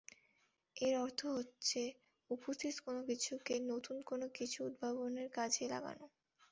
এর 0.75 0.93
অর্থ 0.99 1.21
হচ্ছে 1.37 1.81
উপস্থিত 2.29 2.75
কোনো 2.85 3.01
কিছুকে 3.09 3.53
নতুন 3.71 3.97
কোনো 4.09 4.25
কিছু 4.37 4.59
উদ্ভাবনে 4.67 5.23
কাজে 5.37 5.65
লাগানো। 5.73 6.05